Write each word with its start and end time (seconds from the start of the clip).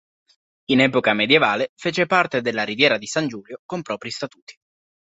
In 0.71 0.79
epoca 0.79 1.13
medievale 1.13 1.73
fece 1.75 2.07
parte 2.07 2.41
della 2.41 2.63
Riviera 2.63 2.97
di 2.97 3.05
San 3.05 3.27
Giulio 3.27 3.61
con 3.63 3.83
propri 3.83 4.09
statuti. 4.09 4.55